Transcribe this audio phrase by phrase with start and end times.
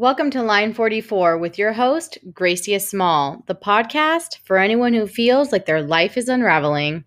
[0.00, 5.50] Welcome to Line 44 with your host, Gracia Small, the podcast for anyone who feels
[5.50, 7.04] like their life is unraveling.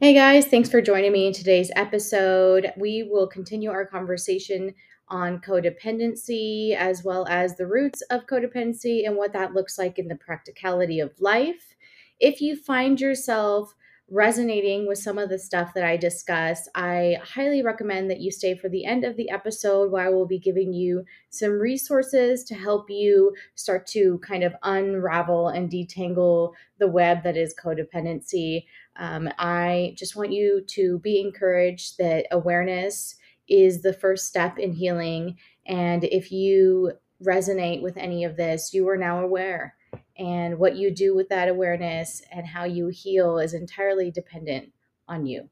[0.00, 2.74] Hey guys, thanks for joining me in today's episode.
[2.76, 4.74] We will continue our conversation
[5.08, 10.08] on codependency as well as the roots of codependency and what that looks like in
[10.08, 11.74] the practicality of life.
[12.20, 13.74] If you find yourself
[14.12, 18.54] resonating with some of the stuff that I discuss, I highly recommend that you stay
[18.54, 22.54] for the end of the episode where I will be giving you some resources to
[22.54, 28.66] help you start to kind of unravel and detangle the web that is codependency.
[28.96, 33.16] Um, I just want you to be encouraged that awareness
[33.48, 35.38] is the first step in healing.
[35.66, 36.92] And if you
[37.24, 39.74] resonate with any of this, you are now aware
[40.18, 44.72] and what you do with that awareness and how you heal is entirely dependent
[45.08, 45.48] on you.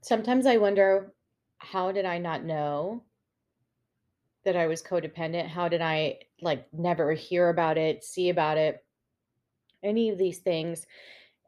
[0.00, 1.12] Sometimes I wonder
[1.58, 3.02] how did I not know
[4.44, 5.46] that I was codependent?
[5.48, 8.84] How did I like never hear about it, see about it,
[9.82, 10.86] any of these things?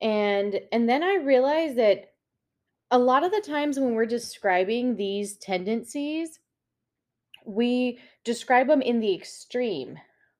[0.00, 2.12] And and then I realized that
[2.91, 6.38] a lot of the times when we're describing these tendencies,
[7.45, 9.98] we describe them in the extreme,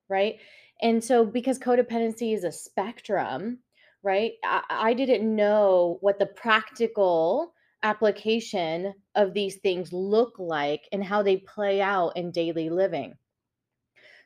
[0.09, 0.37] right?
[0.83, 3.59] And so, because codependency is a spectrum,
[4.03, 4.33] right?
[4.45, 11.23] I, I didn't know what the practical application of these things look like and how
[11.23, 13.15] they play out in daily living.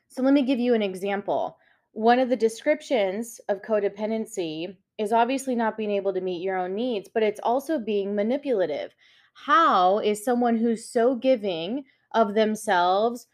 [0.07, 1.57] So, let me give you an example.
[1.91, 6.75] One of the descriptions of codependency is obviously not being able to meet your own
[6.75, 8.93] needs, but it's also being manipulative.
[9.33, 13.27] How is someone who's so giving of themselves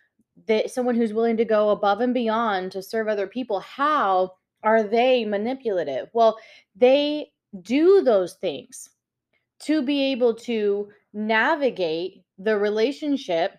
[0.47, 4.31] that someone who's willing to go above and beyond to serve other people how
[4.63, 6.09] are they manipulative?
[6.13, 6.37] Well
[6.75, 8.89] they do those things
[9.59, 13.53] to be able to navigate the relationship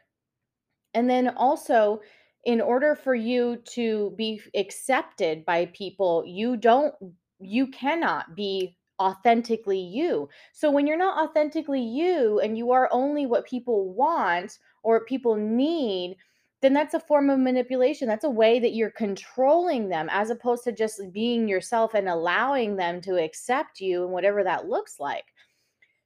[0.93, 2.01] and then also
[2.45, 6.95] in order for you to be accepted by people you don't
[7.41, 10.29] you cannot be authentically you.
[10.53, 15.37] So when you're not authentically you and you are only what people want or people
[15.37, 16.17] need,
[16.63, 18.09] then that's a form of manipulation.
[18.09, 22.77] That's a way that you're controlling them as opposed to just being yourself and allowing
[22.77, 25.25] them to accept you and whatever that looks like.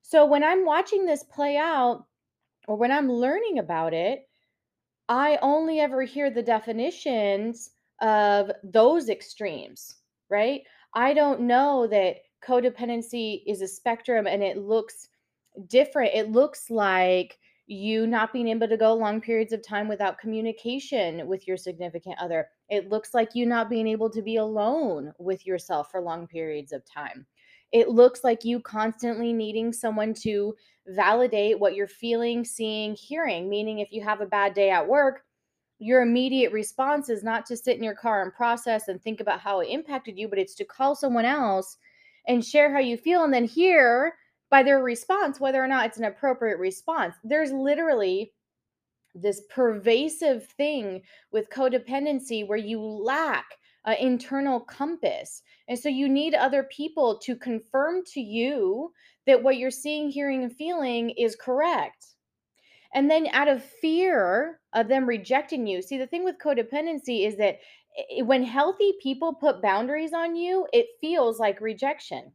[0.02, 2.04] So when I'm watching this play out
[2.66, 4.28] or when I'm learning about it,
[5.08, 7.70] I only ever hear the definitions
[8.00, 9.96] of those extremes,
[10.28, 10.62] right?
[10.94, 15.08] I don't know that codependency is a spectrum and it looks
[15.66, 16.14] different.
[16.14, 21.26] It looks like you not being able to go long periods of time without communication
[21.28, 22.48] with your significant other.
[22.68, 26.72] It looks like you not being able to be alone with yourself for long periods
[26.72, 27.26] of time.
[27.72, 30.56] It looks like you constantly needing someone to
[30.88, 33.48] validate what you're feeling, seeing, hearing.
[33.48, 35.22] Meaning, if you have a bad day at work,
[35.78, 39.40] your immediate response is not to sit in your car and process and think about
[39.40, 41.76] how it impacted you, but it's to call someone else
[42.30, 44.14] and share how you feel and then hear
[44.50, 47.16] by their response whether or not it's an appropriate response.
[47.24, 48.32] There's literally
[49.16, 51.02] this pervasive thing
[51.32, 53.46] with codependency where you lack
[53.84, 55.42] an internal compass.
[55.66, 58.92] And so you need other people to confirm to you
[59.26, 62.14] that what you're seeing, hearing, and feeling is correct.
[62.94, 67.36] And then out of fear of them rejecting you, see, the thing with codependency is
[67.38, 67.58] that
[68.22, 72.32] when healthy people put boundaries on you, it feels like rejection.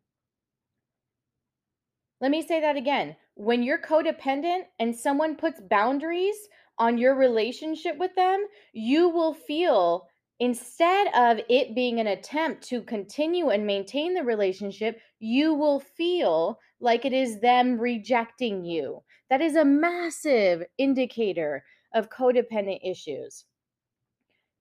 [2.21, 3.15] Let me say that again.
[3.35, 6.35] When you're codependent and someone puts boundaries
[6.77, 10.07] on your relationship with them, you will feel
[10.39, 16.59] instead of it being an attempt to continue and maintain the relationship, you will feel
[16.79, 19.01] like it is them rejecting you.
[19.29, 23.45] That is a massive indicator of codependent issues.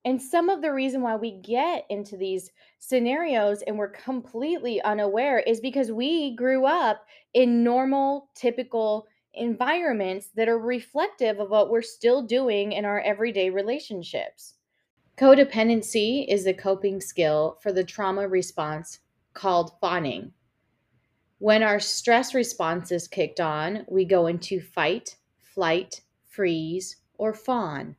[0.05, 5.39] And some of the reason why we get into these scenarios and we're completely unaware
[5.39, 11.81] is because we grew up in normal, typical environments that are reflective of what we're
[11.81, 14.53] still doing in our everyday relationships.
[15.17, 18.99] Codependency is a coping skill for the trauma response
[19.33, 20.31] called fawning.
[21.39, 27.95] When our stress response is kicked on, we go into fight, flight, freeze, or fawn.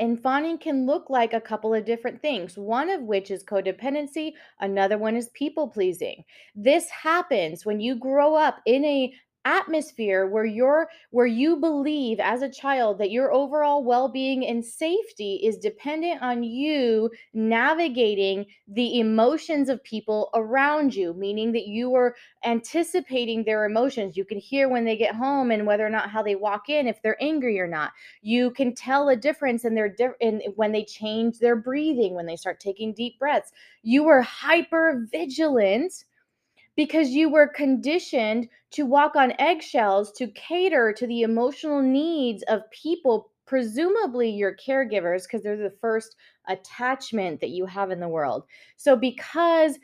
[0.00, 4.32] And fawning can look like a couple of different things, one of which is codependency,
[4.60, 6.24] another one is people pleasing.
[6.54, 9.12] This happens when you grow up in a
[9.44, 15.40] atmosphere where you're where you believe as a child that your overall well-being and safety
[15.42, 22.14] is dependent on you navigating the emotions of people around you meaning that you are
[22.44, 24.16] anticipating their emotions.
[24.16, 26.86] You can hear when they get home and whether or not how they walk in
[26.86, 27.92] if they're angry or not.
[28.22, 32.26] You can tell a difference in their di- in when they change their breathing when
[32.26, 33.52] they start taking deep breaths.
[33.82, 36.04] You are hyper vigilant
[36.78, 42.62] because you were conditioned to walk on eggshells to cater to the emotional needs of
[42.70, 46.14] people, presumably your caregivers, because they're the first
[46.46, 48.44] attachment that you have in the world.
[48.76, 49.76] So, because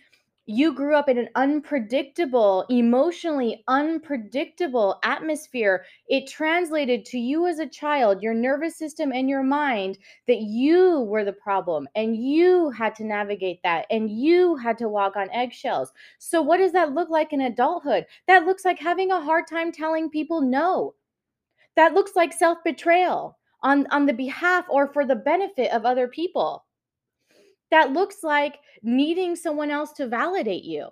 [0.47, 5.85] you grew up in an unpredictable, emotionally unpredictable atmosphere.
[6.09, 11.01] It translated to you as a child, your nervous system and your mind, that you
[11.01, 15.31] were the problem and you had to navigate that and you had to walk on
[15.31, 15.93] eggshells.
[16.19, 18.07] So, what does that look like in adulthood?
[18.27, 20.95] That looks like having a hard time telling people no.
[21.77, 26.09] That looks like self betrayal on, on the behalf or for the benefit of other
[26.09, 26.64] people
[27.71, 30.89] that looks like needing someone else to validate you.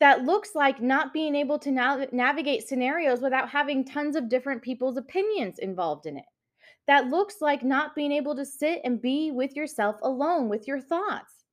[0.00, 4.62] That looks like not being able to nav- navigate scenarios without having tons of different
[4.62, 6.24] people's opinions involved in it.
[6.86, 10.80] That looks like not being able to sit and be with yourself alone with your
[10.80, 11.44] thoughts.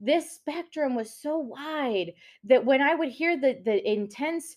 [0.00, 2.12] This spectrum was so wide
[2.44, 4.56] that when I would hear the the intense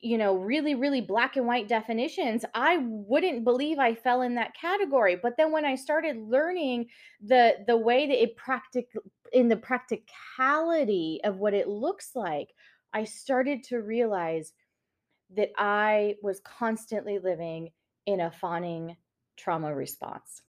[0.00, 4.54] you know really really black and white definitions i wouldn't believe i fell in that
[4.60, 6.86] category but then when i started learning
[7.22, 8.88] the the way that it practic
[9.32, 12.48] in the practicality of what it looks like
[12.92, 14.52] i started to realize
[15.36, 17.70] that i was constantly living
[18.06, 18.96] in a fawning
[19.38, 20.42] trauma response.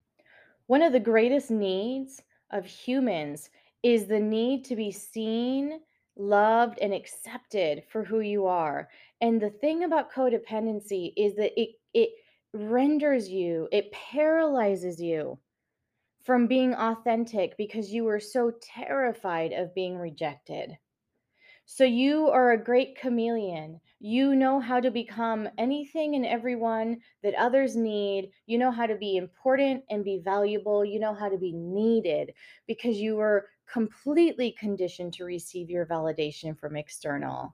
[0.66, 3.50] One of the greatest needs of humans
[3.82, 5.80] is the need to be seen,
[6.16, 8.88] loved, and accepted for who you are.
[9.20, 12.10] And the thing about codependency is that it it
[12.52, 15.38] renders you, it paralyzes you
[16.22, 20.76] from being authentic because you were so terrified of being rejected.
[21.68, 23.80] So you are a great chameleon.
[23.98, 28.30] You know how to become anything and everyone that others need.
[28.46, 30.84] You know how to be important and be valuable.
[30.84, 32.34] You know how to be needed
[32.68, 37.52] because you were completely conditioned to receive your validation from external.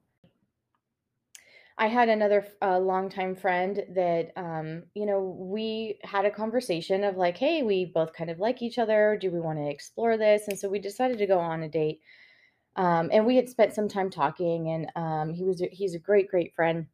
[1.78, 7.16] I had another uh, longtime friend that, um, you know, we had a conversation of
[7.16, 9.16] like, hey, we both kind of like each other.
[9.18, 10.48] Do we want to explore this?
[10.48, 12.02] And so we decided to go on a date
[12.76, 16.28] um, and we had spent some time talking and um, he was he's a great
[16.28, 16.86] great friend.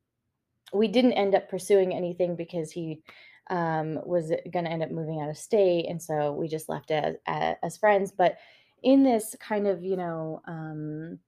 [0.73, 3.03] We didn't end up pursuing anything because he
[3.51, 6.91] um, was going to end up moving out of state and so we just left
[6.91, 8.13] as, as friends.
[8.13, 8.37] But
[8.83, 11.19] in this kind of you know um,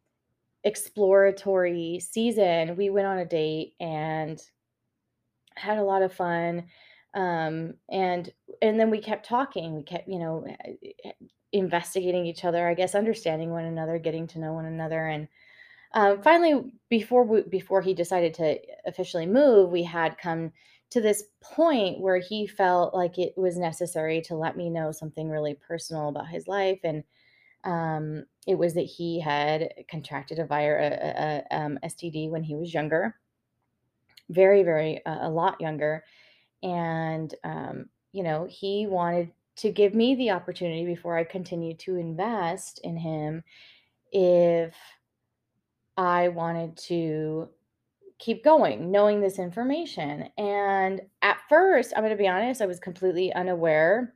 [0.65, 4.41] exploratory season we went on a date and
[5.57, 6.65] had a lot of fun
[7.15, 8.31] um, and
[8.63, 9.75] and then we kept talking.
[9.75, 10.47] We kept you know
[11.53, 15.29] investigating each other, I guess, understanding one another, getting to know one another, and
[15.93, 20.53] um, finally, before we, before he decided to officially move, we had come
[20.91, 25.29] to this point where he felt like it was necessary to let me know something
[25.29, 27.03] really personal about his life, and
[27.65, 32.55] um, it was that he had contracted a, vir- a, a, um, STD when he
[32.55, 33.17] was younger,
[34.29, 36.05] very, very uh, a lot younger,
[36.63, 41.97] and um, you know he wanted to give me the opportunity before I continue to
[41.97, 43.43] invest in him
[44.13, 44.75] if
[45.97, 47.49] I wanted to
[48.19, 50.29] keep going, knowing this information.
[50.39, 54.15] And at first, I'm going to be honest, I was completely unaware.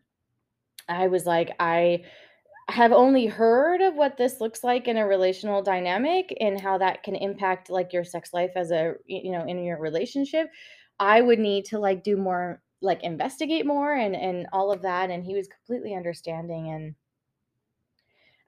[0.89, 2.05] I was like, I
[2.69, 7.03] have only heard of what this looks like in a relational dynamic and how that
[7.03, 10.49] can impact like your sex life as a you know in your relationship
[10.99, 15.11] i would need to like do more like investigate more and and all of that
[15.11, 16.95] and he was completely understanding and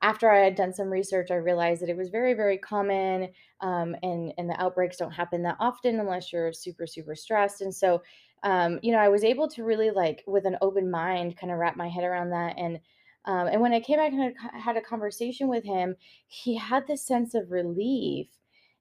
[0.03, 3.97] after I had done some research, I realized that it was very, very common, um,
[4.03, 7.63] and and the outbreaks don't happen that often unless you're super, super stressed.
[7.63, 8.03] And so,
[8.43, 11.59] um, you know, I was able to really like with an open mind, kind of
[11.59, 12.57] wrap my head around that.
[12.59, 12.81] And
[13.25, 15.97] um, and when I came back and had, had a conversation with him,
[16.29, 18.29] he had this sense of relief,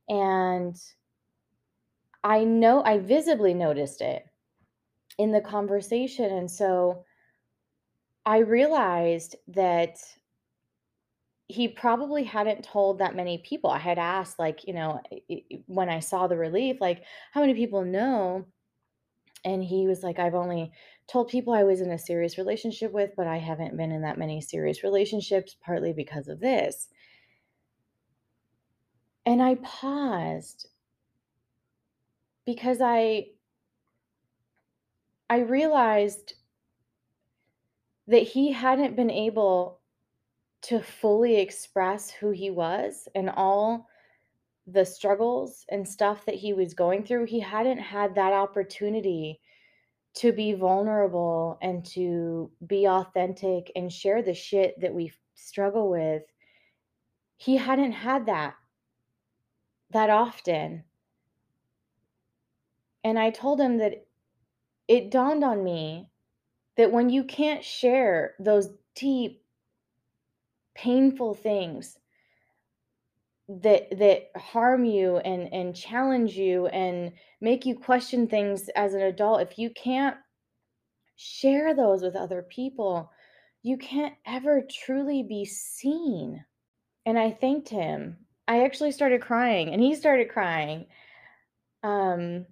[0.09, 0.75] and
[2.24, 4.25] I know I visibly noticed it
[5.17, 6.25] in the conversation.
[6.25, 7.05] And so
[8.25, 9.98] I realized that
[11.48, 13.69] he probably hadn't told that many people.
[13.69, 15.00] I had asked, like, you know,
[15.67, 18.45] when I saw the relief, like, how many people know?
[19.43, 20.72] And he was like, I've only
[21.07, 24.17] told people I was in a serious relationship with, but I haven't been in that
[24.17, 26.88] many serious relationships, partly because of this.
[29.27, 30.67] And I paused
[32.45, 33.27] because I
[35.29, 36.34] I realized
[38.08, 39.79] that he hadn't been able
[40.63, 43.88] to fully express who he was and all
[44.67, 47.25] the struggles and stuff that he was going through.
[47.25, 49.39] He hadn't had that opportunity
[50.15, 56.24] to be vulnerable and to be authentic and share the shit that we struggle with.
[57.38, 58.55] He hadn't had that
[59.91, 60.84] that often.
[63.03, 64.04] And I told him that
[64.88, 66.10] it dawned on me
[66.77, 69.44] that when you can't share those deep
[70.75, 71.98] painful things
[73.48, 77.12] that that harm you and and challenge you and
[77.42, 80.18] make you question things as an adult if you can't
[81.15, 83.12] share those with other people
[83.65, 86.46] you can't ever truly be seen.
[87.08, 88.15] And i thanked him.
[88.48, 90.86] I actually started crying and he started crying.
[91.82, 92.46] Um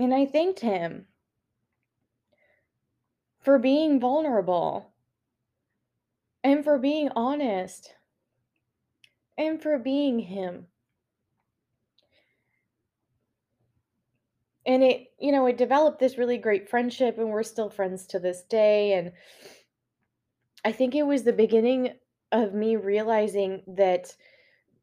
[0.00, 1.06] and i thanked him
[3.40, 4.92] for being vulnerable
[6.42, 7.94] and for being honest
[9.36, 10.66] and for being him.
[14.66, 18.18] And it, you know, it developed this really great friendship, and we're still friends to
[18.18, 18.92] this day.
[18.92, 19.12] And
[20.64, 21.94] I think it was the beginning
[22.30, 24.14] of me realizing that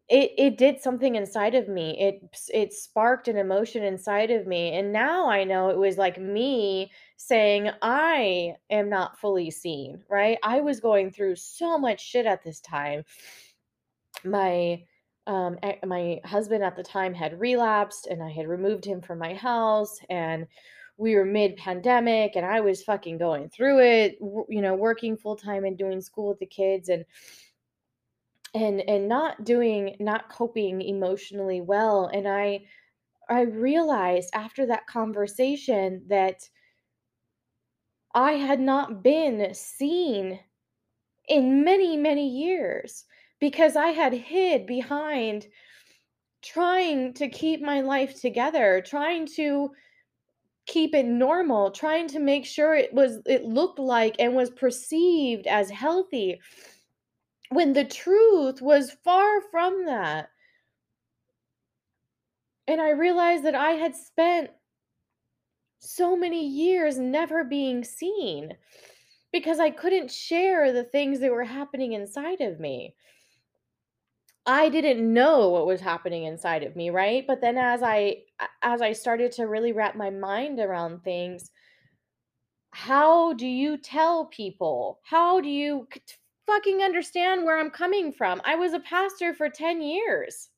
[0.10, 1.98] it it did something inside of me.
[2.00, 4.74] It it sparked an emotion inside of me.
[4.78, 10.38] And now I know it was like me saying I am not fully seen, right?
[10.44, 13.04] I was going through so much shit at this time.
[14.24, 14.84] My
[15.28, 19.34] um my husband at the time had relapsed and I had removed him from my
[19.34, 20.48] house and
[20.98, 24.18] we were mid pandemic and I was fucking going through it,
[24.50, 27.06] you know, working full time and doing school with the kids and
[28.58, 32.60] and and not doing not coping emotionally well and i
[33.30, 36.50] i realized after that conversation that
[38.16, 40.40] i had not been seen
[41.28, 43.06] in many many years
[43.40, 45.48] because i had hid behind
[46.42, 49.70] trying to keep my life together trying to
[50.66, 55.48] keep it normal trying to make sure it was it looked like and was perceived
[55.48, 56.40] as healthy
[57.50, 60.30] when the truth was far from that
[62.68, 64.50] And I realized that I had spent
[65.80, 68.54] so many years never being seen
[69.32, 72.96] because I couldn't share the things that were happening inside of me.
[74.46, 77.26] I didn't know what was happening inside of me, right?
[77.26, 78.24] But then as I
[78.62, 81.52] as I started to really wrap my mind around things,
[82.72, 85.00] how do you tell people?
[85.04, 85.88] How do you
[86.48, 88.42] fucking understand where I'm coming from?
[88.44, 90.50] I was a pastor for 10 years.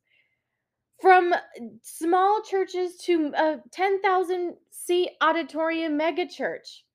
[1.02, 1.34] From
[1.82, 6.86] small churches to a 10,000 seat auditorium mega church.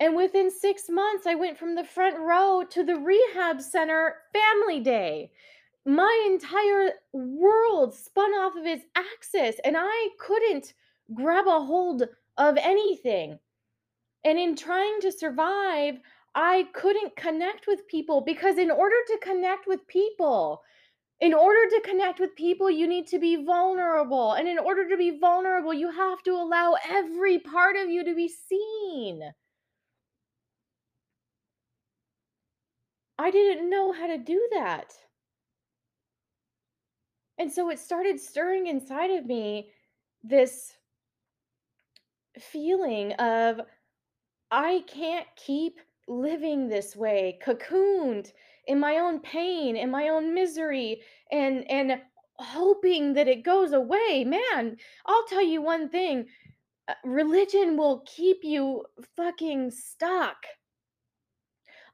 [0.00, 4.80] And within six months, I went from the front row to the rehab center family
[4.80, 5.30] day.
[5.86, 10.74] My entire world spun off of its axis, and I couldn't
[11.12, 12.04] grab a hold
[12.38, 13.38] of anything.
[14.24, 15.96] And in trying to survive,
[16.34, 20.62] I couldn't connect with people because, in order to connect with people,
[21.20, 24.32] in order to connect with people, you need to be vulnerable.
[24.32, 28.14] And in order to be vulnerable, you have to allow every part of you to
[28.14, 29.22] be seen.
[33.16, 34.92] I didn't know how to do that.
[37.38, 39.70] And so it started stirring inside of me
[40.24, 40.72] this
[42.38, 43.60] feeling of
[44.50, 48.32] I can't keep living this way, cocooned
[48.66, 52.00] in my own pain, in my own misery, and and
[52.38, 54.24] hoping that it goes away.
[54.24, 56.26] Man, I'll tell you one thing,
[56.88, 58.84] uh, religion will keep you
[59.16, 60.36] fucking stuck.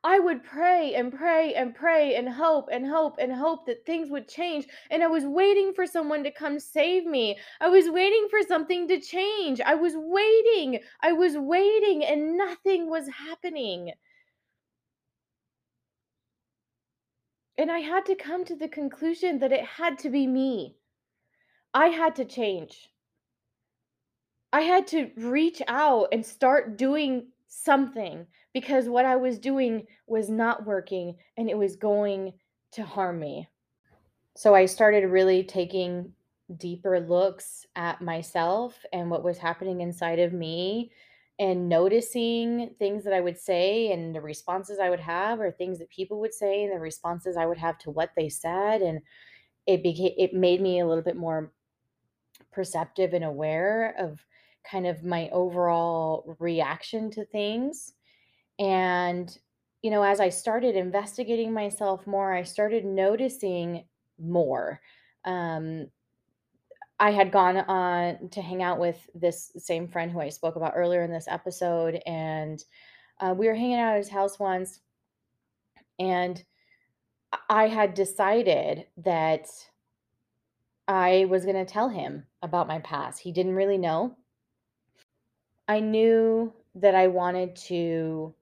[0.03, 4.09] I would pray and pray and pray and hope and hope and hope that things
[4.11, 4.67] would change.
[4.91, 7.39] And I was waiting for someone to come save me.
[7.61, 9.61] I was waiting for something to change.
[9.61, 10.81] I was waiting.
[11.03, 13.93] I was waiting and nothing was happening.
[17.59, 20.77] And I had to come to the conclusion that it had to be me.
[21.75, 22.89] I had to change.
[24.51, 30.31] I had to reach out and start doing something because what I was doing was
[30.31, 32.33] not working and it was going
[32.73, 33.49] to harm me.
[34.37, 36.13] So I started really taking
[36.57, 40.93] deeper looks at myself and what was happening inside of me
[41.39, 45.79] and noticing things that I would say and the responses I would have or things
[45.79, 49.01] that people would say and the responses I would have to what they said and
[49.67, 51.53] it became it made me a little bit more
[52.53, 54.25] perceptive and aware of
[54.69, 57.93] kind of my overall reaction to things.
[58.59, 59.37] And,
[59.83, 63.85] you know, as I started investigating myself more, I started noticing
[64.19, 64.81] more.
[65.25, 65.87] Um,
[66.99, 70.75] I had gone on to hang out with this same friend who I spoke about
[70.77, 72.63] earlier in this episode, and
[73.21, 74.81] uh, we were hanging out at his house once,
[75.99, 76.45] and
[77.49, 79.49] I had decided that
[80.89, 83.21] I was going to tell him about my past.
[83.21, 84.17] He didn't really know.
[85.71, 88.35] I knew that I wanted to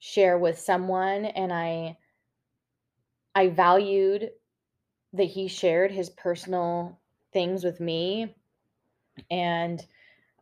[0.00, 1.96] share with someone and I
[3.36, 4.30] I valued
[5.12, 6.98] that he shared his personal
[7.32, 8.34] things with me
[9.30, 9.86] and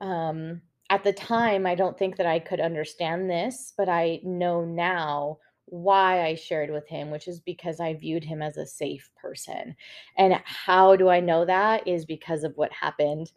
[0.00, 4.64] um at the time I don't think that I could understand this, but I know
[4.64, 9.10] now why I shared with him, which is because I viewed him as a safe
[9.14, 9.76] person.
[10.16, 13.30] And how do I know that is because of what happened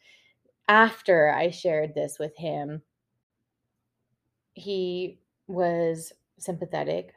[0.69, 2.81] after I shared this with him.
[4.53, 7.13] He was sympathetic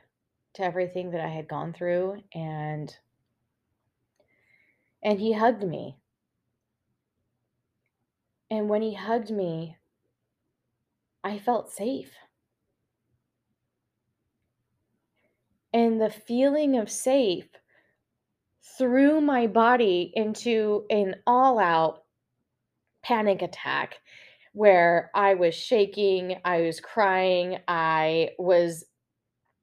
[0.55, 2.95] to everything that I had gone through and
[5.02, 5.97] and he hugged me.
[8.50, 9.76] And when he hugged me,
[11.23, 12.12] I felt safe.
[15.73, 17.49] And the feeling of safe
[18.78, 22.05] threw my body into an all out
[23.02, 24.00] panic attack
[24.56, 28.86] where I was shaking, I was crying, I was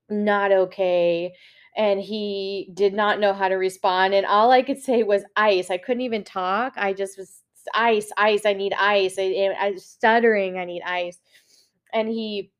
[0.08, 1.34] not okay.
[1.76, 4.14] And he did not know how to respond.
[4.14, 5.72] And all I could say was ice.
[5.72, 6.74] I couldn't even talk.
[6.78, 7.42] I just was
[7.74, 8.46] ice, ice.
[8.46, 9.16] I need ice.
[9.18, 10.60] I, I stuttering.
[10.60, 11.18] I need ice.
[11.92, 12.52] And he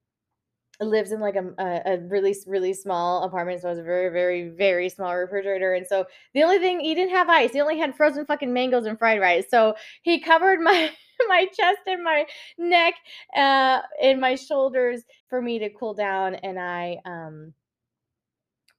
[0.82, 4.50] lives in like a, a, really really small apartment so it was a very very
[4.50, 7.96] very small refrigerator and so the only thing he didn't have ice he only had
[7.96, 10.92] frozen fucking mangoes and fried rice so he covered my
[11.30, 12.26] my chest and my
[12.58, 12.96] neck
[13.36, 17.54] uh and my shoulders for me to cool down and i um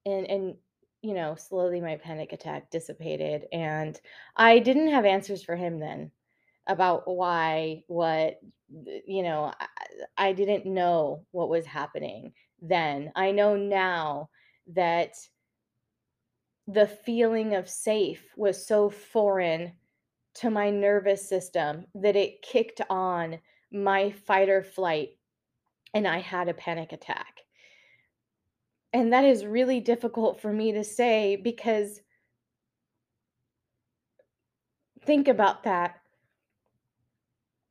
[0.06, 0.54] and and
[1.02, 4.00] you know slowly my panic attack dissipated and
[4.36, 6.10] i didn't have answers for him then
[6.66, 8.40] about why what
[9.06, 9.66] you know I,
[10.16, 12.32] I didn't know what was happening
[12.64, 13.12] then.
[13.14, 14.30] I know now
[14.68, 15.14] that
[16.66, 19.72] the feeling of safe was so foreign
[20.34, 23.38] to my nervous system that it kicked on
[23.72, 25.10] my fight or flight
[25.94, 27.40] and i had a panic attack
[28.92, 32.00] and that is really difficult for me to say because
[35.04, 35.96] think about that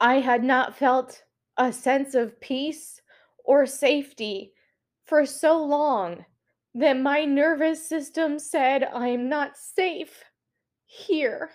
[0.04, 1.23] I had not felt
[1.56, 3.02] a sense of peace
[3.45, 4.52] or safety
[5.06, 6.26] for so long
[6.76, 10.26] that my nervous system said, I'm not safe
[10.86, 11.52] here.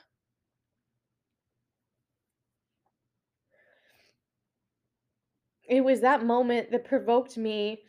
[5.68, 7.82] It was that moment that provoked me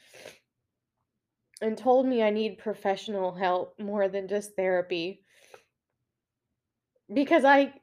[1.61, 5.23] and told me I need professional help more than just therapy.
[7.11, 7.73] Because I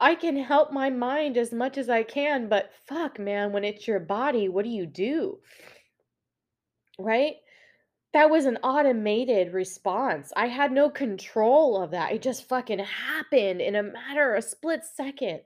[0.00, 3.86] I can help my mind as much as I can, but fuck, man, when it's
[3.86, 5.38] your body, what do you do?
[6.98, 7.36] Right?
[8.12, 10.32] That was an automated response.
[10.36, 12.12] I had no control of that.
[12.12, 15.40] It just fucking happened in a matter of a split second.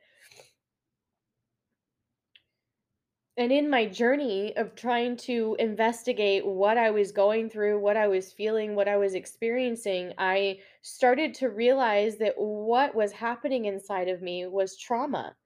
[3.38, 8.08] And in my journey of trying to investigate what I was going through, what I
[8.08, 14.08] was feeling, what I was experiencing, I started to realize that what was happening inside
[14.08, 15.36] of me was trauma.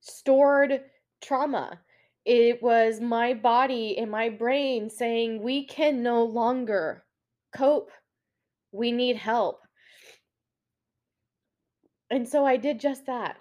[0.00, 0.82] Stored
[1.20, 1.80] trauma.
[2.24, 7.04] It was my body and my brain saying, we can no longer
[7.54, 7.92] cope.
[8.72, 9.60] We need help.
[12.10, 13.36] And so I did just that.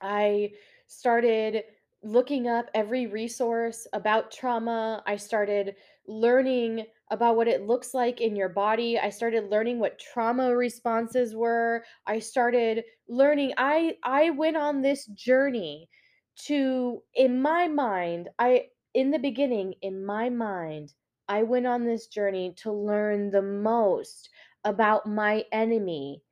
[0.00, 0.52] I
[0.86, 1.64] started
[2.02, 5.02] looking up every resource about trauma.
[5.06, 5.74] I started
[6.06, 8.98] learning about what it looks like in your body.
[8.98, 11.84] I started learning what trauma responses were.
[12.06, 15.88] I started learning I I went on this journey
[16.46, 20.94] to in my mind, I in the beginning in my mind,
[21.28, 24.30] I went on this journey to learn the most
[24.64, 26.22] about my enemy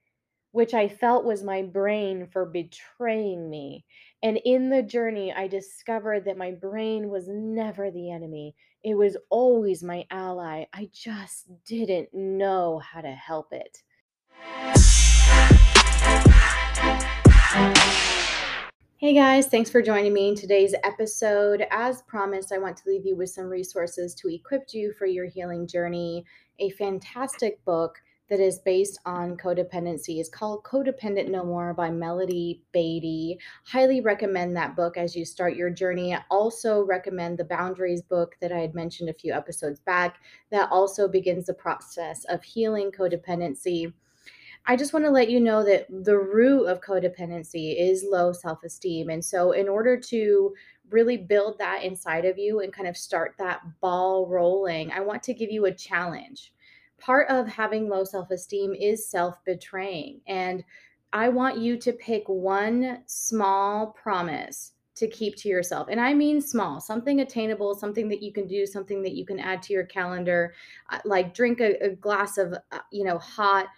[0.57, 3.85] which I felt was my brain for betraying me.
[4.23, 9.19] And in the journey, I discovered that my brain was never the enemy, it was
[9.29, 10.65] always my ally.
[10.73, 13.83] I just didn't know how to help it.
[18.97, 21.67] Hey guys, thanks for joining me in today's episode.
[21.71, 25.27] As promised, I want to leave you with some resources to equip you for your
[25.27, 26.25] healing journey.
[26.61, 30.21] A fantastic book that is based on codependency.
[30.21, 33.39] is called Codependent No More by Melody Beattie.
[33.65, 36.15] Highly recommend that book as you start your journey.
[36.15, 40.17] I also recommend the Boundaries book that I had mentioned a few episodes back,
[40.51, 43.93] that also begins the process of healing codependency.
[44.69, 48.65] I just want to let you know that the root of codependency is low self
[48.65, 49.11] esteem.
[49.11, 50.53] And so, in order to
[50.91, 55.23] really build that inside of you and kind of start that ball rolling, I want
[55.25, 56.53] to give you a challenge.
[56.99, 60.21] Part of having low self esteem is self betraying.
[60.27, 60.65] And
[61.13, 65.89] I want you to pick one small promise to keep to yourself.
[65.91, 69.39] And I mean small, something attainable, something that you can do, something that you can
[69.39, 70.55] add to your calendar,
[70.91, 73.69] uh, like drink a, a glass of, uh, you know, hot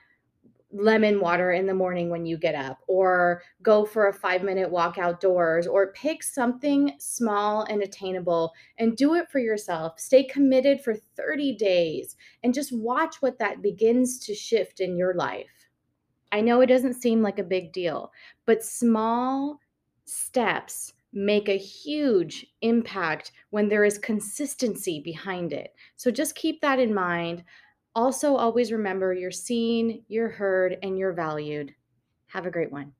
[0.73, 4.71] lemon water in the morning when you get up, or go for a five minute
[4.71, 9.99] walk outdoors, or pick something small and attainable and do it for yourself.
[9.99, 15.15] Stay committed for 30 days and just watch what that begins to shift in your
[15.15, 15.69] life.
[16.31, 18.13] I know it doesn't seem like a big deal,
[18.45, 19.61] but small
[20.05, 25.73] steps make a huge impact when there is consistency behind it.
[25.97, 27.45] So just keep that in mind.
[27.99, 31.75] Also, always remember you're seen, you're heard, and you're valued.
[32.29, 32.93] Have a great one.